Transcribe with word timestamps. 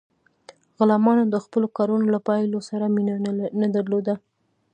غلامانو 0.79 1.23
د 1.29 1.35
خپلو 1.45 1.67
کارونو 1.77 2.05
له 2.13 2.19
پایلو 2.27 2.59
سره 2.69 2.85
مینه 2.95 3.15
نه 3.61 3.67
درلوده. 3.75 4.13